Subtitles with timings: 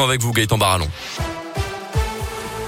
[0.00, 0.86] Avec vous Gaëtan Barallon.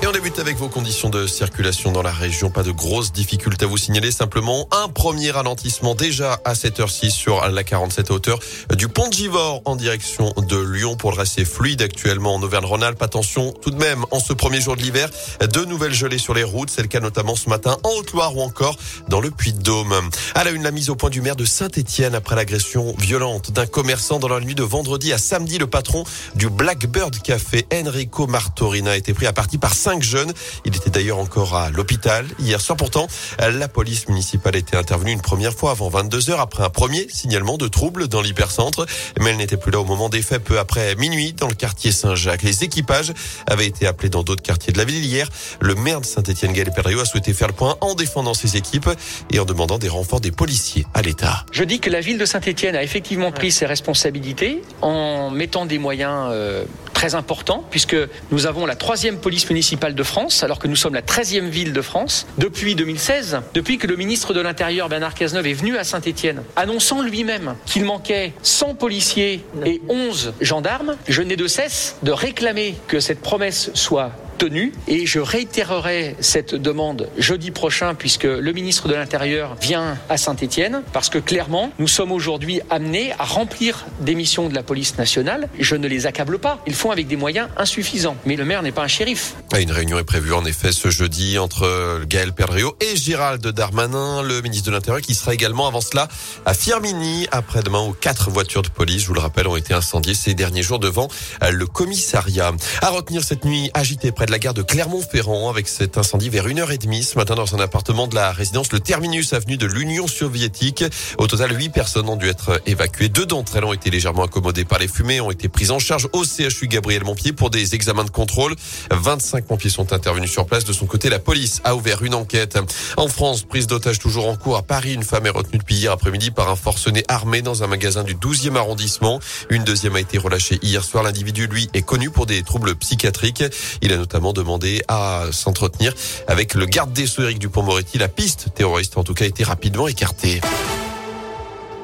[0.00, 2.50] Et on débute avec vos conditions de circulation dans la région.
[2.50, 4.12] Pas de grosses difficultés à vous signaler.
[4.12, 8.38] Simplement un premier ralentissement déjà à 7h06 sur la 47 hauteur
[8.76, 10.96] du pont de Givors en direction de Lyon.
[10.96, 13.02] Pour le reste, c'est fluide actuellement en Auvergne-Rhône-Alpes.
[13.02, 15.10] Attention tout de même en ce premier jour de l'hiver.
[15.40, 16.70] De nouvelles gelées sur les routes.
[16.70, 18.76] C'est le cas notamment ce matin en Haute-Loire ou encore
[19.08, 19.94] dans le Puy-de-Dôme.
[20.36, 23.66] À la une, la mise au point du maire de Saint-Etienne après l'agression violente d'un
[23.66, 25.58] commerçant dans la nuit de vendredi à samedi.
[25.58, 26.04] Le patron
[26.36, 30.34] du Blackbird Café, Enrico Martorina, a été pris à partie par cinq jeunes.
[30.66, 32.76] Il était d'ailleurs encore à l'hôpital hier soir.
[32.76, 33.06] Pourtant,
[33.38, 37.56] la police municipale était intervenue une première fois avant 22 heures après un premier signalement
[37.56, 38.84] de troubles dans l'hypercentre.
[39.18, 41.90] Mais elle n'était plus là au moment des faits peu après minuit dans le quartier
[41.90, 42.42] Saint-Jacques.
[42.42, 43.14] Les équipages
[43.46, 45.26] avaient été appelés dans d'autres quartiers de la ville hier.
[45.60, 48.90] Le maire de Saint-Etienne, Gaël Perriot, a souhaité faire le point en défendant ses équipes
[49.32, 51.46] et en demandant des renforts des policiers à l'État.
[51.50, 55.78] Je dis que la ville de Saint-Etienne a effectivement pris ses responsabilités en mettant des
[55.78, 56.66] moyens euh,
[56.98, 57.96] très important puisque
[58.32, 61.72] nous avons la troisième police municipale de France alors que nous sommes la treizième ville
[61.72, 65.84] de France depuis 2016, depuis que le ministre de l'Intérieur Bernard Cazeneuve est venu à
[65.84, 70.96] Saint-Étienne, annonçant lui-même qu'il manquait 100 policiers et 11 gendarmes.
[71.06, 76.54] Je n'ai de cesse de réclamer que cette promesse soit tenue et je réitérerai cette
[76.54, 81.88] demande jeudi prochain puisque le ministre de l'Intérieur vient à Saint-Étienne parce que clairement nous
[81.88, 85.48] sommes aujourd'hui amenés à remplir des missions de la police nationale.
[85.58, 86.62] Je ne les accable pas.
[86.66, 88.16] Ils font avec des moyens insuffisants.
[88.24, 89.34] Mais le maire n'est pas un shérif.
[89.58, 94.40] Une réunion est prévue en effet ce jeudi entre Gaël Perdriau et Gérald Darmanin, le
[94.40, 96.08] ministre de l'Intérieur, qui sera également avant cela
[96.46, 100.14] à Firmini après-demain où quatre voitures de police, je vous le rappelle, ont été incendiées
[100.14, 101.08] ces derniers jours devant
[101.50, 102.52] le commissariat.
[102.82, 106.46] À retenir cette nuit agitée près de la gare de Clermont-Ferrand avec cet incendie vers
[106.46, 110.84] 1h30 ce matin dans un appartement de la résidence le Terminus avenue de l'Union soviétique.
[111.16, 113.08] Au total, 8 personnes ont dû être évacuées.
[113.08, 116.08] Deux d'entre elles ont été légèrement accommodées par les fumées, ont été prises en charge
[116.12, 118.54] au CHU Gabriel Montpied pour des examens de contrôle.
[118.90, 120.64] 25 pompiers sont intervenus sur place.
[120.64, 122.58] De son côté, la police a ouvert une enquête.
[122.96, 124.92] En France, prise d'otage toujours en cours à Paris.
[124.92, 128.14] Une femme est retenue depuis hier après-midi par un forcené armé dans un magasin du
[128.14, 129.20] 12e arrondissement.
[129.48, 131.02] Une deuxième a été relâchée hier soir.
[131.02, 133.44] L'individu, lui, est connu pour des troubles psychiatriques.
[133.80, 135.94] Il a notamment demandé à s'entretenir
[136.26, 137.98] avec le garde des Sceaux Éric Dupont-Moretti.
[137.98, 140.40] La piste terroriste, en tout cas, a été rapidement écartée.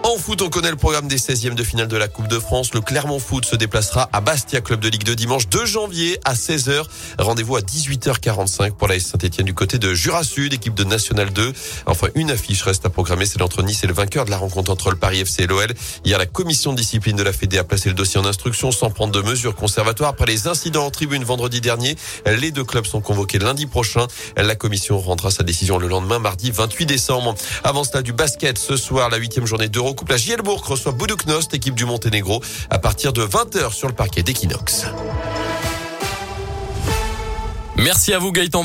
[0.07, 2.75] En foot, on connaît le programme des 16e de finale de la Coupe de France.
[2.75, 6.35] Le Clermont Foot se déplacera à Bastia, club de Ligue 2, dimanche 2 janvier à
[6.35, 6.85] 16h.
[7.19, 11.55] Rendez-vous à 18h45 pour la Saint-Etienne du côté de Jura Sud, équipe de National 2.
[11.87, 14.71] Enfin, une affiche reste à programmer, c'est entre Nice et le vainqueur de la rencontre
[14.71, 15.73] entre le Paris FC et l'OL.
[16.05, 18.91] Hier, la commission de discipline de la Fédé a placé le dossier en instruction sans
[18.91, 20.11] prendre de mesures conservatoires.
[20.11, 24.07] Après les incidents en tribune vendredi dernier, les deux clubs sont convoqués lundi prochain.
[24.37, 27.35] La commission rendra sa décision le lendemain, mardi 28 décembre.
[27.65, 31.53] Avant cela, du basket, ce soir, la huitième journée d'Euro Coupe, la Gielbourg reçoit Buduknost,
[31.55, 34.87] équipe du Monténégro, à partir de 20h sur le parquet d'Equinox.
[37.77, 38.63] Merci à vous Gaëtan.